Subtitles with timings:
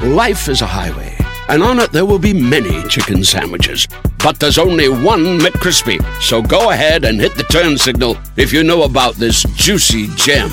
[0.00, 1.14] Life is a highway,
[1.50, 3.86] and on it there will be many chicken sandwiches.
[4.24, 6.00] But there's only one McCrispy.
[6.22, 10.48] So go ahead and hit the turn signal if you know about this juicy gem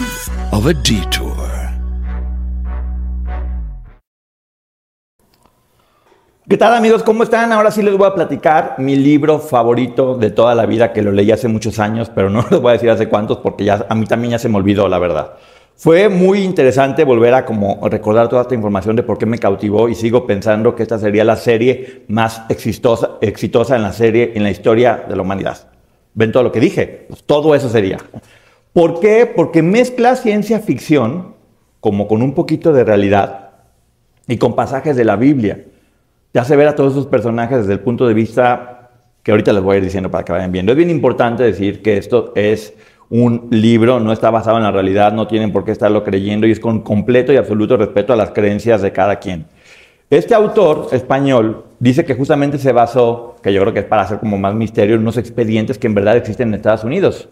[0.52, 1.38] of a detour.
[6.50, 7.04] ¿Qué tal amigos?
[7.04, 7.54] ¿Cómo están?
[7.54, 11.14] Ahora sí les voy a platicar mi libro favorito de toda la vida, que lo
[11.14, 13.95] leí hace muchos años, pero no les voy a decir hace cuántos porque ya a
[13.95, 15.38] mí también ya se me olvidó, la verdad.
[15.80, 19.88] Fue muy interesante volver a como recordar toda esta información de por qué me cautivó
[19.88, 24.42] y sigo pensando que esta sería la serie más exitosa, exitosa en la serie en
[24.42, 25.67] la historia de la humanidad.
[26.16, 27.06] ¿Ven todo lo que dije?
[27.08, 28.00] Pues todo eso sería.
[28.73, 29.28] ¿Por qué?
[29.28, 31.36] Porque mezcla ciencia ficción
[31.80, 33.52] como con un poquito de realidad
[34.28, 35.64] y con pasajes de la Biblia
[36.31, 38.89] te hace ver a todos esos personajes desde el punto de vista
[39.22, 40.72] que ahorita les voy a ir diciendo para que vayan viendo.
[40.72, 42.73] Es bien importante decir que esto es
[43.09, 46.52] un libro, no está basado en la realidad, no tienen por qué estarlo creyendo y
[46.52, 49.45] es con completo y absoluto respeto a las creencias de cada quien.
[50.09, 54.19] Este autor español dice que justamente se basó, que yo creo que es para hacer
[54.19, 57.30] como más misterio, en unos expedientes que en verdad existen en Estados Unidos.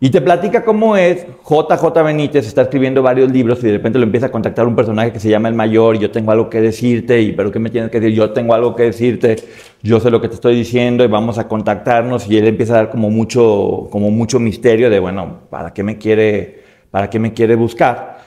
[0.00, 4.04] Y te platica cómo es, JJ Benítez está escribiendo varios libros y de repente lo
[4.04, 6.60] empieza a contactar un personaje que se llama el mayor y yo tengo algo que
[6.60, 8.14] decirte, y pero ¿qué me tienes que decir?
[8.14, 9.34] Yo tengo algo que decirte,
[9.82, 12.76] yo sé lo que te estoy diciendo y vamos a contactarnos y él empieza a
[12.76, 17.32] dar como mucho, como mucho misterio de, bueno, ¿para qué me quiere, para qué me
[17.32, 18.18] quiere buscar?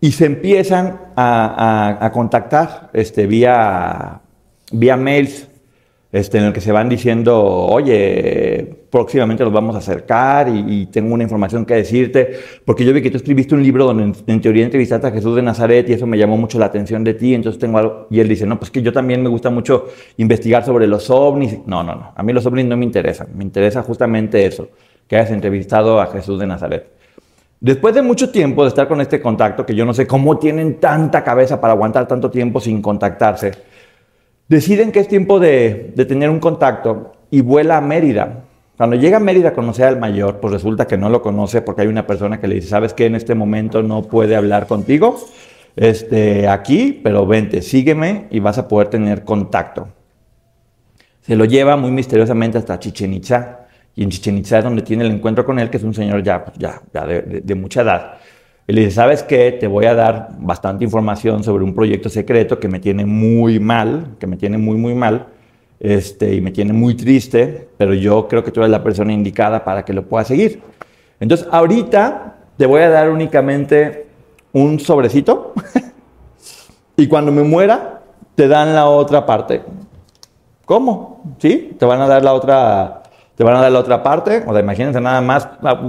[0.00, 4.20] Y se empiezan a, a, a contactar este, vía,
[4.72, 5.46] vía mails
[6.12, 11.14] este, en el que se van diciendo, oye, próximamente los vamos a acercar y, tengo
[11.14, 12.32] una información que decirte,
[12.64, 15.42] porque yo vi que tú escribiste un libro donde en, teoría entrevistaste a Jesús de
[15.42, 18.28] Nazaret y eso me llamó mucho la atención de ti, entonces tengo algo, y él
[18.28, 19.86] dice, no, pues que yo también me gusta mucho
[20.16, 21.58] investigar sobre los ovnis.
[21.66, 24.68] No, no, no, a mí los ovnis no me interesan, me interesa justamente eso,
[25.06, 27.00] que hayas entrevistado a Jesús de Nazaret.
[27.60, 30.80] Después de mucho tiempo de estar con este contacto, que yo no sé cómo tienen
[30.80, 33.52] tanta cabeza para aguantar tanto tiempo sin contactarse,
[34.50, 38.44] deciden que es tiempo de, tener un contacto y vuela a Mérida.
[38.76, 41.82] Cuando llega a Mérida a conocer al mayor, pues resulta que no lo conoce porque
[41.82, 43.06] hay una persona que le dice, ¿sabes qué?
[43.06, 45.18] En este momento no puede hablar contigo
[45.76, 49.88] este, aquí, pero vente, sígueme y vas a poder tener contacto.
[51.20, 55.04] Se lo lleva muy misteriosamente hasta Chichen Itza, y en Chichen Itza es donde tiene
[55.04, 58.14] el encuentro con él, que es un señor ya, pues, ya, de mucha edad.
[58.70, 59.50] Y le dice, ¿sabes qué?
[59.50, 64.14] Te voy a dar bastante información sobre un proyecto secreto que me tiene muy mal,
[64.20, 65.26] que me tiene muy, muy mal,
[65.80, 69.64] este, y me tiene muy triste, pero yo creo que tú eres la persona indicada
[69.64, 70.62] para que lo puedas seguir.
[71.18, 74.06] Entonces, ahorita te voy a dar únicamente
[74.52, 75.52] un sobrecito,
[76.96, 78.02] y cuando me muera,
[78.36, 79.62] te dan la otra parte.
[80.64, 81.34] ¿Cómo?
[81.38, 81.74] ¿Sí?
[81.76, 82.99] Te van a dar la otra
[83.40, 85.48] te van a dar la otra parte, o sea, imagínense nada más.
[85.62, 85.80] Ah,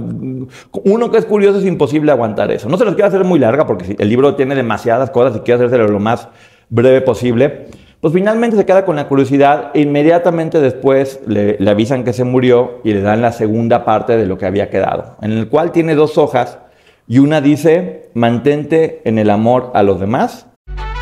[0.84, 2.66] uno que es curioso es imposible aguantar eso.
[2.66, 5.66] No se los quiero hacer muy larga porque el libro tiene demasiadas cosas y quiero
[5.66, 6.28] hacerlo lo más
[6.70, 7.66] breve posible.
[8.00, 12.24] Pues finalmente se queda con la curiosidad e inmediatamente después le, le avisan que se
[12.24, 15.72] murió y le dan la segunda parte de lo que había quedado, en el cual
[15.72, 16.58] tiene dos hojas
[17.06, 20.46] y una dice, mantente en el amor a los demás.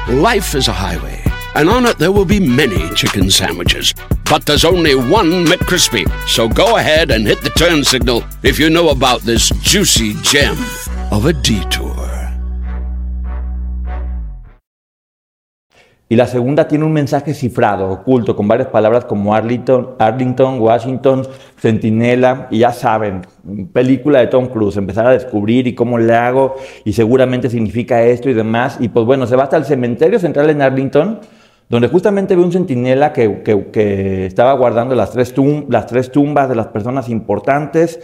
[0.09, 1.30] Life is a highway.
[1.55, 3.94] And on it there will be many chicken sandwiches.
[4.31, 6.09] But there's only one McCrispy.
[6.28, 10.56] So go ahead and hit the turn signal if you know about this juicy gem
[11.11, 12.11] of a detour.
[16.12, 21.22] Y la segunda tiene un mensaje cifrado, oculto, con varias palabras como Arlington, Arlington, Washington,
[21.56, 23.22] Centinela, y ya saben,
[23.72, 28.28] película de Tom Cruise, empezar a descubrir y cómo le hago, y seguramente significa esto
[28.28, 28.78] y demás.
[28.81, 31.21] Y pues bueno, se va hasta el cementerio central en Arlington,
[31.70, 35.32] donde justamente ve un centinela que, estaba guardando las tres,
[35.69, 38.00] las tres tumbas de las personas importantes.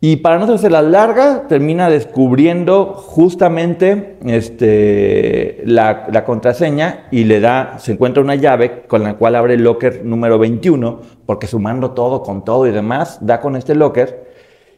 [0.00, 7.76] Y para no hacerse la larga, termina descubriendo justamente este, la, contraseña y le da,
[7.78, 12.22] se encuentra una llave con la cual abre el locker número 21, porque sumando todo
[12.22, 14.32] con todo y demás, da con este locker.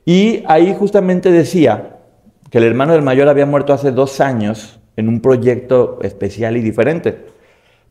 [0.04, 1.96] Y ahí justamente decía
[2.50, 6.60] que el hermano del mayor había muerto hace dos años en un proyecto especial y
[6.60, 7.31] diferente.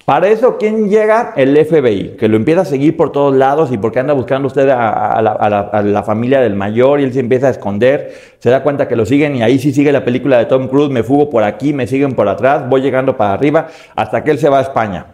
[0.06, 1.34] Para eso, ¿quién llega?
[1.36, 4.68] El FBI, que lo empieza a seguir por todos lados y porque anda buscando usted
[4.70, 8.96] a, la, familia del mayor y él se empieza a esconder, se da cuenta que
[8.96, 11.72] lo siguen y ahí sí sigue la película de Tom Cruise, me fugo por aquí,
[11.72, 15.06] me siguen por atrás, voy llegando para arriba hasta que él se va a España.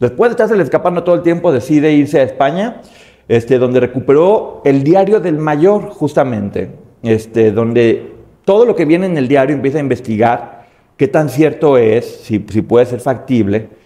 [0.00, 2.82] Después de estarse escapando todo el tiempo, decide irse a España,
[3.28, 6.70] este, donde recuperó el diario del mayor, justamente,
[7.04, 10.66] este, donde todo lo que viene en el diario empieza a investigar
[10.96, 13.78] qué tan cierto es, si, si puede ser factible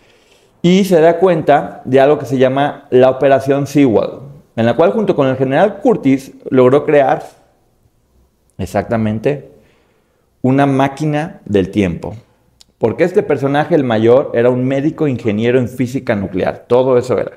[0.63, 4.21] y se da cuenta de algo que se llama la Operación Sewell,
[4.55, 7.25] en la cual junto con el general Curtis logró crear
[8.59, 9.51] exactamente
[10.41, 12.15] una máquina del tiempo.
[12.79, 16.65] Porque este personaje, el mayor, era un médico ingeniero en física nuclear.
[16.67, 17.33] Todo eso era.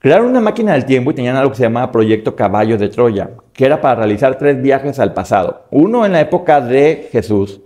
[0.00, 3.30] Crearon una máquina del tiempo y tenían algo que se llamaba Proyecto Caballo de Troya,
[3.52, 5.66] que era para realizar tres viajes al pasado.
[5.70, 7.60] Uno en la época de Jesús,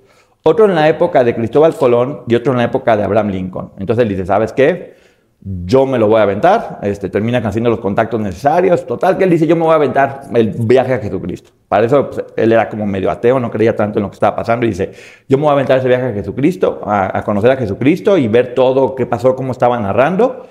[0.47, 3.73] otro en la época de Cristóbal Colón y otro en la época de Abraham Lincoln.
[3.79, 4.95] Entonces él dice, ¿sabes qué?
[5.41, 8.87] Yo me lo voy a aventar, este, termina haciendo los contactos necesarios.
[8.87, 11.51] Total, que él dice, yo me voy a aventar el viaje a Jesucristo.
[11.67, 14.37] Para eso pues, él era como medio ateo, no creía tanto en lo que estaba
[14.37, 14.93] pasando y dice,
[15.27, 18.55] yo me voy a aventar ese viaje a Jesucristo, a, conocer a Jesucristo y ver
[18.55, 20.47] todo qué pasó, cómo estaba narrando.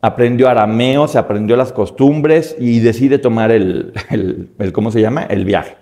[0.00, 3.92] Aprendió arameo, se aprendió las costumbres y decide tomar el,
[4.58, 5.24] el ¿cómo se llama?
[5.24, 5.76] El viaje.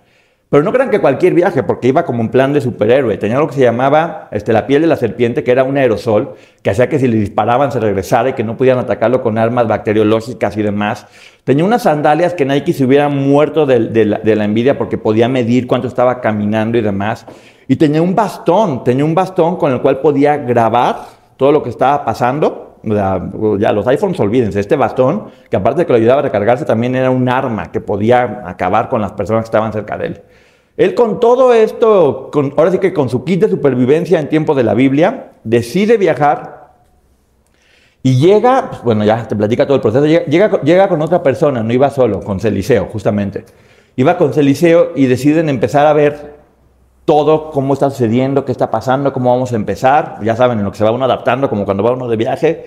[0.51, 3.17] Pero no crean que cualquier viaje, porque iba como en plan de superhéroe.
[3.17, 6.35] Tenía lo que se llamaba este, la piel de la serpiente, que era un aerosol,
[6.63, 9.67] que hacía que si le disparaban se regresara y que no podían atacarlo con armas
[9.67, 11.07] bacteriológicas y demás.
[11.43, 15.29] Tenía unas sandalias que Nike se hubiera muerto de, la, de la envidia porque podía
[15.29, 17.27] medir cuánto estaba caminando y demás.
[17.67, 21.07] Y tenía un bastón, tenía un bastón con el cual podía grabar
[21.37, 22.74] todo lo que estaba pasando.
[22.87, 26.95] Ya los iPhones, olvídense, este bastón, que aparte de que lo ayudaba a recargarse, también
[26.95, 30.23] era un arma que podía acabar con las personas que estaban cerca de él.
[30.77, 34.65] Él con todo esto, ahora sí que con su kit de supervivencia en tiempo de
[34.65, 36.73] la Biblia, decide viajar
[38.03, 41.63] y llega, pues, bueno, ya te platica todo el proceso, llega, llega, con otra persona,
[41.63, 43.45] no iba solo, con Celiseo, justamente.
[43.97, 46.34] Iba con Celiseo y deciden empezar a ver
[47.05, 50.19] todo, cómo está sucediendo, qué está pasando, cómo vamos a empezar.
[50.23, 52.67] Ya saben, en lo que se va uno adaptando, como cuando va uno de viaje.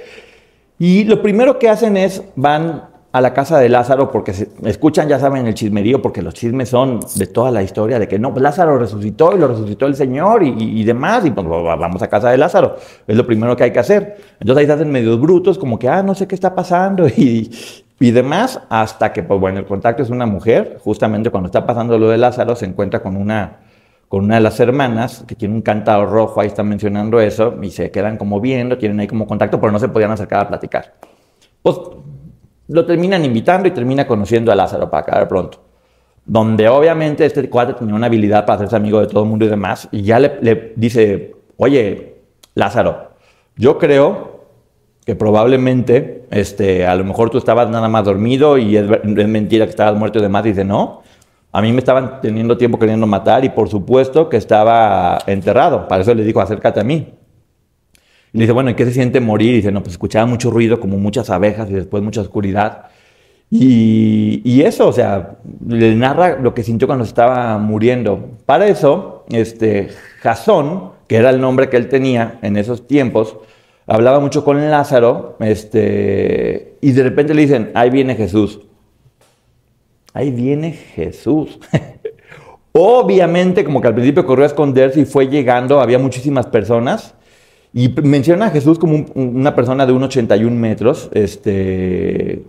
[0.79, 5.07] Y lo primero que hacen es, van a la casa de Lázaro porque se, escuchan,
[5.07, 8.31] ya saben, el chismerío, porque los chismes son de toda la historia de que no,
[8.31, 12.29] pues Lázaro resucitó y lo resucitó el Señor y, demás, y pues vamos a casa
[12.29, 12.75] de Lázaro,
[13.07, 14.17] es lo primero que hay que hacer.
[14.39, 17.49] Entonces ahí se hacen medios brutos, como que, ah, no sé qué está pasando y,
[17.99, 21.97] y demás, hasta que, pues bueno, el contacto es una mujer, justamente cuando está pasando
[21.97, 23.57] lo de Lázaro, se encuentra con una,
[24.07, 27.71] con una de las hermanas, que tiene un cantado rojo, ahí está mencionando eso, y
[27.71, 30.93] se quedan como viendo, tienen ahí como contacto, pero no se podían acercar a platicar.
[31.61, 31.77] Pues
[32.69, 35.63] lo terminan invitando y termina conociendo a Lázaro para acabar pronto.
[36.25, 39.49] Donde obviamente este cuate tenía una habilidad para hacerse amigo de todo el mundo y
[39.49, 39.87] demás.
[39.91, 42.15] Y ya le, dice, oye,
[42.53, 43.11] Lázaro,
[43.55, 44.37] yo creo
[45.05, 49.69] que probablemente, este, a lo mejor tú estabas nada más dormido y es, mentira que
[49.69, 50.43] estabas muerto y demás.
[50.43, 51.01] dice, no,
[51.57, 55.87] a mí me estaban teniendo tiempo queriendo matar y por supuesto que estaba enterrado.
[55.87, 57.15] Para eso le dijo, acércate a mí.
[58.31, 59.53] Y le dice, bueno, ¿y qué se siente morir?
[59.53, 62.89] Y dice, no, pues escuchaba mucho ruido, como muchas abejas y después mucha oscuridad.
[63.49, 65.37] Y, y, eso, o sea,
[65.67, 68.37] le narra lo que sintió cuando estaba muriendo.
[68.45, 69.87] Para eso, este,
[70.21, 73.35] Jasón, que era el nombre que él tenía en esos tiempos,
[73.87, 78.59] hablaba mucho con Lázaro, este, y de repente le dicen, ahí viene Jesús.
[80.17, 81.59] Ahí viene Jesús.
[82.71, 87.13] Obviamente, como que al principio corrió a esconderse y fue llegando, había muchísimas personas,
[87.71, 91.11] y menciona a Jesús como una persona de 1,81 metros.
[91.13, 92.41] Este,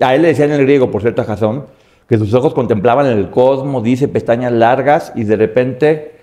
[0.00, 1.66] a él le decían en el griego, por cierto, a Jasón,
[2.08, 6.16] que sus ojos contemplaban el cosmos, dice pestañas largas, y de repente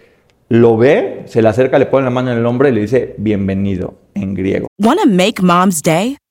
[0.50, 3.16] lo ve, se le acerca, le pone la mano en el hombro y le dice
[3.18, 4.68] bienvenido en griego.
[4.78, 6.18] Wanna make mom's day?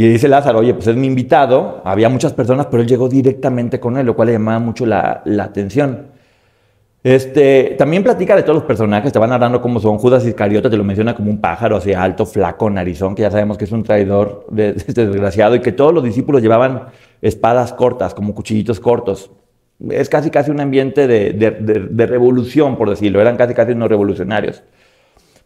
[0.00, 1.82] Y dice Lázaro, oye, pues es mi invitado.
[1.84, 5.20] Había muchas personas, pero él llegó directamente con él, lo cual le llamaba mucho la,
[5.26, 6.06] la atención.
[7.04, 9.98] Este, también platica de todos los personajes, te van narrando cómo son.
[9.98, 13.58] Judas Iscariote te lo menciona como un pájaro así alto, flaco, narizón, que ya sabemos
[13.58, 16.84] que es un traidor este desgraciado, y que todos los discípulos llevaban
[17.20, 19.30] espadas cortas, como cuchillitos cortos.
[19.90, 21.34] Es casi casi un ambiente de,
[21.90, 23.20] de revolución, por decirlo.
[23.20, 24.62] Eran casi casi unos revolucionarios.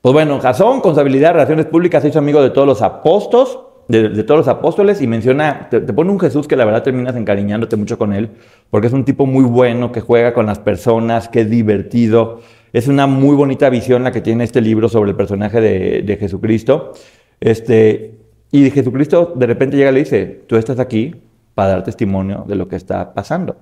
[0.01, 2.83] Pues bueno, Jasón, con su habilidad de relaciones públicas, se hizo amigo de todos los
[2.83, 3.59] apóstoles,
[3.89, 7.77] de, todos los apóstoles y menciona, te, pone un Jesús que la verdad terminas encariñándote
[7.77, 8.31] mucho con él,
[8.71, 12.41] porque es un tipo muy bueno, que juega con las personas, que es divertido.
[12.73, 16.17] Es una muy bonita visión la que tiene este libro sobre el personaje de, de
[16.17, 16.93] Jesucristo.
[17.41, 18.19] Este,
[18.51, 21.15] y Jesucristo de repente llega y le dice, tú estás aquí
[21.55, 23.57] para dar testimonio de lo que está pasando.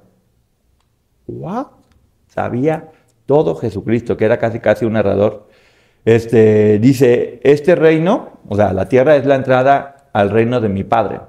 [1.27, 1.67] ¿What?
[2.27, 2.91] Sabía
[3.27, 5.49] todo Jesucristo, que era casi casi un narrador.
[6.05, 10.85] Este, dice, este reino, o sea, la tierra es la entrada al reino de mi
[10.85, 11.21] Padre.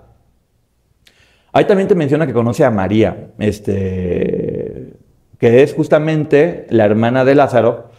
[1.52, 4.94] Ahí también te menciona que conoce a María, este,
[5.38, 7.90] que es justamente la hermana de Lázaro,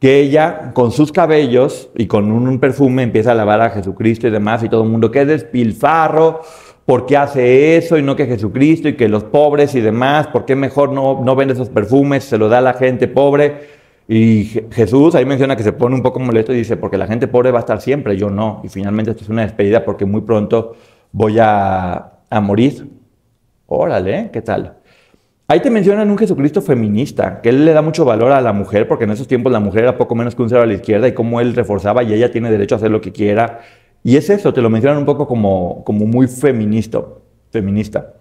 [0.00, 4.30] que ella con sus cabellos y con un perfume empieza a lavar a Jesucristo y
[4.30, 6.40] demás, y todo el mundo, que es despilfarro,
[6.86, 10.26] ¿por qué hace eso y no que Jesucristo y que los pobres y demás?
[10.28, 13.81] ¿Por qué mejor no, no vende esos perfumes, se lo da a la gente pobre?
[14.08, 17.28] Y Jesús ahí menciona que se pone un poco molesto y dice, porque la gente
[17.28, 18.60] pobre va a estar siempre, yo no.
[18.64, 20.74] Y finalmente esto es una despedida porque muy pronto
[21.12, 22.88] voy a, a morir.
[23.66, 24.76] Órale, ¿qué tal?
[25.48, 28.88] Ahí te mencionan un Jesucristo feminista, que él le da mucho valor a la mujer,
[28.88, 31.08] porque en esos tiempos la mujer era poco menos que un cero a la izquierda
[31.08, 33.60] y cómo él reforzaba y ella tiene derecho a hacer lo que quiera
[34.04, 37.02] y es eso, te lo mencionan un poco como, como muy feminista,
[37.50, 38.14] feminista.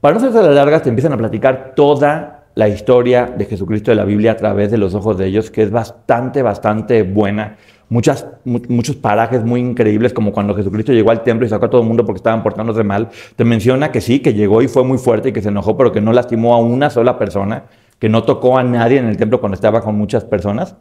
[0.00, 3.94] Para no hacerse las largas, te empiezan a platicar toda la historia de Jesucristo de
[3.94, 7.56] la Biblia a través de los ojos de ellos, que es bastante, bastante buena.
[7.88, 11.86] Muchos parajes muy increíbles, como cuando Jesucristo llegó al templo y sacó a todo el
[11.86, 13.10] mundo porque estaban portándose mal.
[13.36, 15.92] Te menciona que sí, que llegó y fue muy fuerte y que se enojó, pero
[15.92, 17.66] que no lastimó a una sola persona,
[18.00, 20.74] que no tocó a nadie en el templo cuando estaba con muchas personas.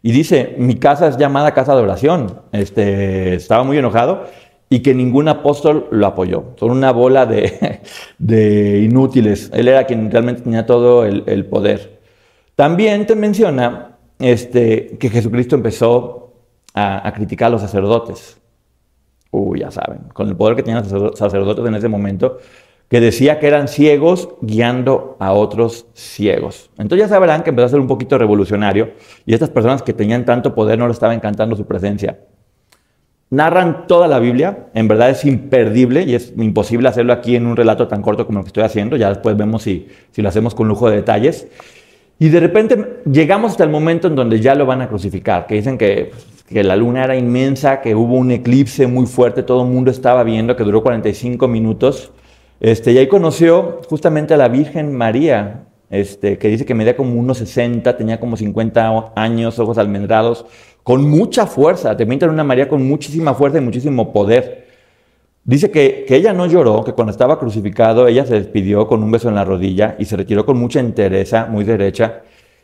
[0.00, 2.40] Y dice, mi casa es llamada casa de oración.
[2.52, 4.24] Este, estaba muy enojado
[4.70, 6.52] y que ningún apóstol lo apoyó.
[6.56, 9.50] Son una bola de, inútiles.
[9.54, 12.00] Él era quien realmente tenía todo el, poder.
[12.54, 16.32] También te menciona este, que Jesucristo empezó
[16.74, 18.40] a, criticar a los sacerdotes.
[19.30, 22.38] Uy, ya saben, con el poder que tenían los sacerdotes en ese momento,
[22.88, 26.70] que decía que eran ciegos guiando a otros ciegos.
[26.78, 28.92] Entonces ya sabrán que empezó a ser un poquito revolucionario
[29.26, 32.18] y estas personas que tenían tanto poder no le estaba encantando su presencia.
[33.30, 37.56] Narran toda la Biblia, en verdad es imperdible y es imposible hacerlo aquí en un
[37.56, 40.54] relato tan corto como el que estoy haciendo, ya después vemos si, si lo hacemos
[40.54, 41.46] con lujo de detalles.
[42.18, 45.56] Y de repente llegamos hasta el momento en donde ya lo van a crucificar, que
[45.56, 46.10] dicen que,
[46.48, 50.24] que la luna era inmensa, que hubo un eclipse muy fuerte, todo el mundo estaba
[50.24, 52.10] viendo, que duró 45 minutos.
[52.60, 57.14] Este, y ahí conoció justamente a la Virgen María, este, que dice que medía como
[57.14, 60.46] unos 60, tenía como 50 años, ojos almendrados,
[60.88, 61.94] con mucha fuerza.
[61.98, 64.68] Te era una María con muchísima fuerza y muchísimo poder.
[65.44, 69.10] Dice que, que, ella no lloró, que cuando estaba crucificado ella se despidió con un
[69.10, 72.22] beso en la rodilla y se retiró con mucha entereza, muy derecha.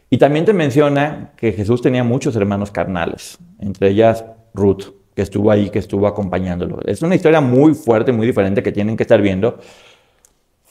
[0.08, 5.50] Y también te menciona que Jesús tenía muchos hermanos carnales, entre ellas Ruth que estuvo
[5.50, 6.80] ahí, que estuvo acompañándolo.
[6.86, 9.58] Es una historia muy fuerte, muy diferente que tienen que estar viendo.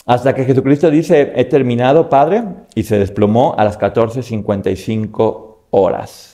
[0.08, 6.33] Hasta que Jesucristo dice, he terminado, Padre, y se desplomó a las 14.55 horas.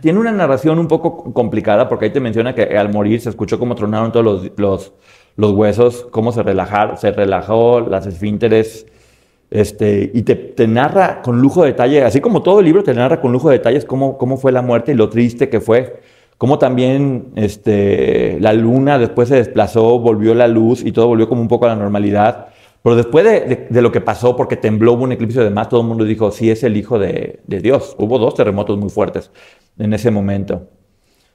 [0.00, 3.58] Tiene una narración un poco complicada porque ahí te menciona que al morir se escuchó
[3.58, 4.92] cómo tronaron todos los, los,
[5.36, 8.86] los huesos, cómo se, relajaron, se relajó las esfínteres,
[9.50, 13.20] este, y te, narra con lujo de detalle, así como todo el libro te narra
[13.20, 16.00] con lujo de detalles cómo, cómo fue la muerte y lo triste que fue,
[16.38, 21.42] cómo también este, la luna después se desplazó, volvió la luz y todo volvió como
[21.42, 22.49] un poco a la normalidad.
[22.82, 25.86] Pero después de, lo que pasó, porque tembló, hubo un eclipse de más, todo el
[25.86, 27.94] mundo dijo, sí es el Hijo de, Dios.
[27.98, 29.30] Hubo dos terremotos muy fuertes
[29.78, 30.68] en ese momento.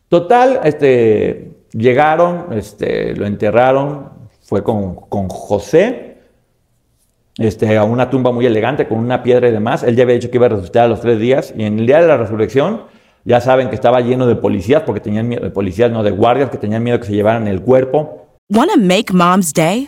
[0.10, 4.10] Total, este, llegaron, este, lo enterraron,
[4.42, 6.18] fue con, con José,
[7.38, 9.84] este, a una tumba muy elegante con una piedra y demás.
[9.84, 11.86] Él ya había dicho que iba a resucitar a los tres días y en el
[11.86, 12.84] día de la resurrección
[13.24, 16.50] ya saben que estaba lleno de policías porque tenían miedo de policías, no de guardias,
[16.50, 18.28] que tenían miedo que se llevaran el cuerpo.
[18.50, 19.88] Wanna make mom's day?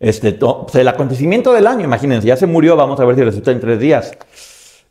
[0.00, 0.38] Este,
[0.74, 3.78] el acontecimiento del año, imagínense, ya se murió, vamos a ver si resulta en tres
[3.78, 4.12] días.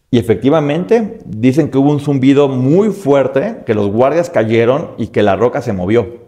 [0.10, 5.24] Y efectivamente, dicen que hubo un zumbido muy fuerte, que los guardias cayeron y que
[5.24, 6.24] la roca se movió.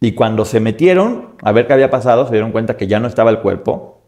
[0.00, 3.08] Y cuando se metieron a ver qué había pasado, se dieron cuenta que ya no
[3.08, 4.02] estaba el cuerpo,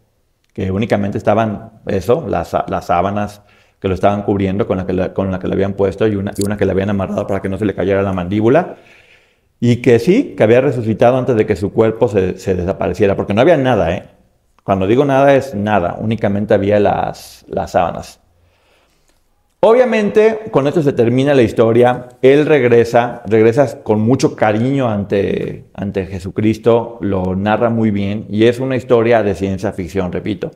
[0.53, 3.43] que únicamente estaban eso, las, las sábanas
[3.81, 6.17] que lo estaban cubriendo con la que, le, con la que le habían puesto y
[6.17, 8.77] una, y una que le habían amarrado para que no se le cayera la mandíbula.
[9.61, 13.41] Y que sí, que había resucitado antes de que su cuerpo se, desapareciera, porque no
[13.41, 14.05] había nada, ¿eh?
[14.63, 18.21] Cuando digo nada es nada, únicamente había las, las sábanas.
[19.61, 22.11] Obviamente, con esto se termina la historia.
[22.23, 28.61] Él regresa, regresa con mucho cariño ante, ante Jesucristo, lo narra muy bien y es
[28.61, 30.53] una historia de ciencia ficción, repito.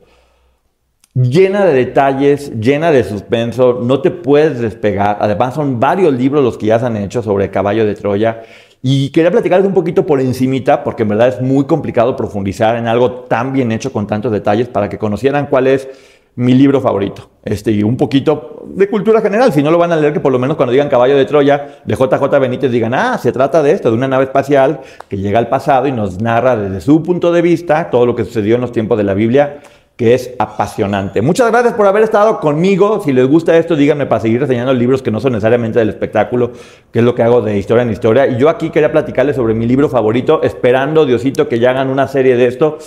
[1.15, 5.17] Llena de detalles, llena de suspenso, no te puedes despegar.
[5.19, 8.41] Además, son varios libros los que ya se han hecho sobre Caballo de Troya.
[8.85, 12.85] Y quería platicarles un poquito por encimita, porque en verdad es muy complicado profundizar en
[12.85, 15.87] algo tan bien hecho con tantos detalles para que conocieran cuál es
[16.35, 17.29] mi libro favorito.
[17.45, 19.53] Este, y un poquito de cultura general.
[19.53, 21.79] Si no lo van a leer, que por lo menos cuando digan Caballo de Troya,
[21.85, 25.39] de JJ Benítez, digan, ah, se trata de esto, de una nave espacial que llega
[25.39, 28.61] al pasado y nos narra desde su punto de vista todo lo que sucedió en
[28.61, 29.61] los tiempos de la Biblia,
[29.95, 31.21] que es apasionante.
[31.21, 33.01] Muchas gracias por haber estado conmigo.
[33.03, 36.51] Si les gusta esto, díganme para seguir reseñando libros que no son necesariamente del espectáculo,
[36.91, 38.27] que es lo que hago de historia en historia.
[38.27, 42.07] Y yo aquí quería platicarles sobre mi libro favorito, esperando, Diosito, que ya hagan una
[42.07, 42.79] serie de esto,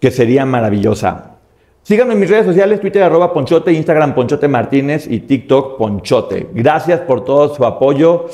[0.00, 1.36] que sería maravillosa.
[1.82, 6.50] Síganme en mis redes sociales, Twitter Ponchote, Instagram Ponchote Martínez y TikTok Ponchote.
[6.52, 8.26] Gracias por todo su apoyo.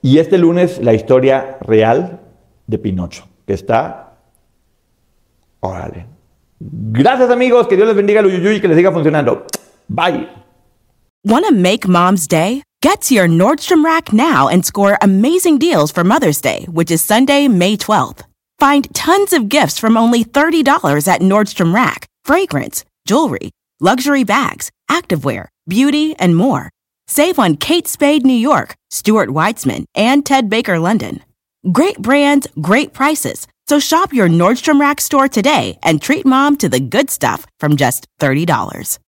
[0.00, 2.20] Y este lunes la historia real
[2.66, 4.04] de Pinocho, que está...
[5.60, 6.17] Órale.
[6.60, 9.46] Gracias amigos, que Dios les bendiga el uyuyuy y que les siga funcionando.
[9.88, 10.28] Bye.
[11.24, 12.62] Wanna make mom's day?
[12.80, 17.02] Get to your Nordstrom Rack now and score amazing deals for Mother's Day, which is
[17.02, 18.22] Sunday, May 12th.
[18.58, 23.50] Find tons of gifts from only $30 at Nordstrom Rack fragrance, jewelry,
[23.80, 26.70] luxury bags, activewear, beauty, and more.
[27.06, 31.20] Save on Kate Spade New York, Stuart Weitzman, and Ted Baker London.
[31.72, 33.46] Great brands, great prices.
[33.68, 37.76] So shop your Nordstrom Rack store today and treat mom to the good stuff from
[37.76, 38.98] just $30.